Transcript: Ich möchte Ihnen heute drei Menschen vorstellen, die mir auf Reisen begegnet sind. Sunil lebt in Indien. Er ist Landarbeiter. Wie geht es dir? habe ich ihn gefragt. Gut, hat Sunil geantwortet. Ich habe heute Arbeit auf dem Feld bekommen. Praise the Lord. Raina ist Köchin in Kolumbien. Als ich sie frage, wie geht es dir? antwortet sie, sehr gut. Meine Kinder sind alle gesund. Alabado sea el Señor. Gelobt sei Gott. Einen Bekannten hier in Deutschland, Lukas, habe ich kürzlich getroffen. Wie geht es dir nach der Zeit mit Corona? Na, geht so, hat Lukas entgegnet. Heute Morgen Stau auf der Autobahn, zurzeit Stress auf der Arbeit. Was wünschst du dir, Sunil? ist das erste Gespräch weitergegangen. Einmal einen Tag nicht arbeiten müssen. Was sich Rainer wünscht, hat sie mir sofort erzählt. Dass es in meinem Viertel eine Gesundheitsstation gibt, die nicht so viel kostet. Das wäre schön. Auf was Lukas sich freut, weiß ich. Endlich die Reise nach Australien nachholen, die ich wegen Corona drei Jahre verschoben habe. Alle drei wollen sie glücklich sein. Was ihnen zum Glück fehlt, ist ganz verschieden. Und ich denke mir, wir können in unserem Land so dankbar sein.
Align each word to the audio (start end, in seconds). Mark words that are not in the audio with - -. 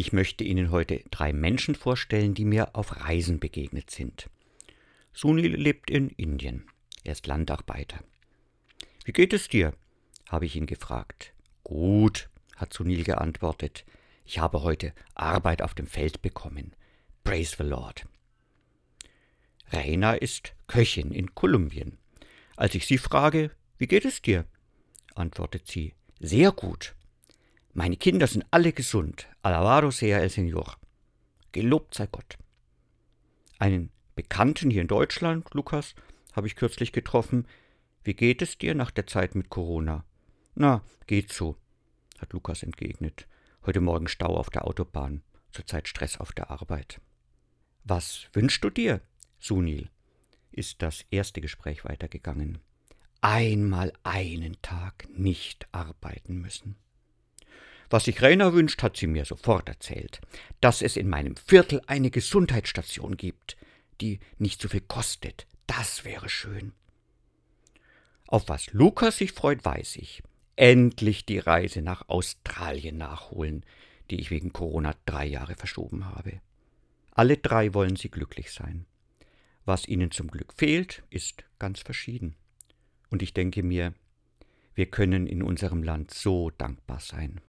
Ich 0.00 0.14
möchte 0.14 0.44
Ihnen 0.44 0.70
heute 0.70 1.04
drei 1.10 1.34
Menschen 1.34 1.74
vorstellen, 1.74 2.32
die 2.32 2.46
mir 2.46 2.74
auf 2.74 3.04
Reisen 3.04 3.38
begegnet 3.38 3.90
sind. 3.90 4.30
Sunil 5.12 5.54
lebt 5.56 5.90
in 5.90 6.08
Indien. 6.08 6.64
Er 7.04 7.12
ist 7.12 7.26
Landarbeiter. 7.26 8.02
Wie 9.04 9.12
geht 9.12 9.34
es 9.34 9.48
dir? 9.48 9.74
habe 10.26 10.46
ich 10.46 10.56
ihn 10.56 10.64
gefragt. 10.64 11.34
Gut, 11.64 12.30
hat 12.56 12.72
Sunil 12.72 13.04
geantwortet. 13.04 13.84
Ich 14.24 14.38
habe 14.38 14.62
heute 14.62 14.94
Arbeit 15.14 15.60
auf 15.60 15.74
dem 15.74 15.86
Feld 15.86 16.22
bekommen. 16.22 16.72
Praise 17.22 17.56
the 17.58 17.64
Lord. 17.64 18.06
Raina 19.70 20.14
ist 20.14 20.54
Köchin 20.66 21.12
in 21.12 21.34
Kolumbien. 21.34 21.98
Als 22.56 22.74
ich 22.74 22.86
sie 22.86 22.96
frage, 22.96 23.50
wie 23.76 23.86
geht 23.86 24.06
es 24.06 24.22
dir? 24.22 24.46
antwortet 25.14 25.66
sie, 25.66 25.92
sehr 26.20 26.52
gut. 26.52 26.94
Meine 27.74 27.98
Kinder 27.98 28.26
sind 28.26 28.46
alle 28.50 28.72
gesund. 28.72 29.28
Alabado 29.42 29.90
sea 29.90 30.22
el 30.22 30.30
Señor. 30.30 30.76
Gelobt 31.52 31.94
sei 31.94 32.06
Gott. 32.06 32.36
Einen 33.58 33.90
Bekannten 34.14 34.70
hier 34.70 34.82
in 34.82 34.88
Deutschland, 34.88 35.54
Lukas, 35.54 35.94
habe 36.32 36.46
ich 36.46 36.56
kürzlich 36.56 36.92
getroffen. 36.92 37.46
Wie 38.04 38.14
geht 38.14 38.42
es 38.42 38.58
dir 38.58 38.74
nach 38.74 38.90
der 38.90 39.06
Zeit 39.06 39.34
mit 39.34 39.48
Corona? 39.48 40.04
Na, 40.54 40.82
geht 41.06 41.32
so, 41.32 41.56
hat 42.18 42.34
Lukas 42.34 42.62
entgegnet. 42.62 43.26
Heute 43.64 43.80
Morgen 43.80 44.08
Stau 44.08 44.36
auf 44.36 44.50
der 44.50 44.66
Autobahn, 44.66 45.22
zurzeit 45.52 45.88
Stress 45.88 46.18
auf 46.18 46.32
der 46.32 46.50
Arbeit. 46.50 47.00
Was 47.84 48.28
wünschst 48.34 48.62
du 48.62 48.68
dir, 48.68 49.00
Sunil? 49.38 49.88
ist 50.52 50.82
das 50.82 51.06
erste 51.10 51.40
Gespräch 51.40 51.84
weitergegangen. 51.84 52.58
Einmal 53.22 53.92
einen 54.02 54.60
Tag 54.60 55.08
nicht 55.16 55.66
arbeiten 55.72 56.40
müssen. 56.40 56.76
Was 57.90 58.04
sich 58.04 58.22
Rainer 58.22 58.54
wünscht, 58.54 58.82
hat 58.82 58.96
sie 58.96 59.08
mir 59.08 59.24
sofort 59.24 59.68
erzählt. 59.68 60.20
Dass 60.60 60.80
es 60.80 60.96
in 60.96 61.08
meinem 61.08 61.36
Viertel 61.36 61.82
eine 61.88 62.10
Gesundheitsstation 62.10 63.16
gibt, 63.16 63.56
die 64.00 64.20
nicht 64.38 64.62
so 64.62 64.68
viel 64.68 64.80
kostet. 64.80 65.46
Das 65.66 66.04
wäre 66.04 66.28
schön. 66.28 66.72
Auf 68.28 68.48
was 68.48 68.72
Lukas 68.72 69.18
sich 69.18 69.32
freut, 69.32 69.64
weiß 69.64 69.96
ich. 69.96 70.22
Endlich 70.54 71.26
die 71.26 71.38
Reise 71.38 71.82
nach 71.82 72.08
Australien 72.08 72.96
nachholen, 72.96 73.64
die 74.10 74.20
ich 74.20 74.30
wegen 74.30 74.52
Corona 74.52 74.94
drei 75.04 75.26
Jahre 75.26 75.56
verschoben 75.56 76.06
habe. 76.06 76.40
Alle 77.12 77.36
drei 77.36 77.74
wollen 77.74 77.96
sie 77.96 78.10
glücklich 78.10 78.52
sein. 78.52 78.86
Was 79.64 79.88
ihnen 79.88 80.10
zum 80.10 80.28
Glück 80.28 80.54
fehlt, 80.56 81.02
ist 81.10 81.44
ganz 81.58 81.80
verschieden. 81.80 82.36
Und 83.10 83.22
ich 83.22 83.34
denke 83.34 83.62
mir, 83.62 83.94
wir 84.74 84.86
können 84.86 85.26
in 85.26 85.42
unserem 85.42 85.82
Land 85.82 86.12
so 86.12 86.50
dankbar 86.50 87.00
sein. 87.00 87.38